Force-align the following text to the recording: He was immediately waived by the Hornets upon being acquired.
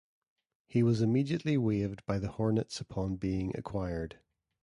He 0.65 0.81
was 0.81 1.03
immediately 1.03 1.59
waived 1.59 2.03
by 2.07 2.17
the 2.17 2.29
Hornets 2.31 2.81
upon 2.81 3.17
being 3.17 3.55
acquired. 3.55 4.17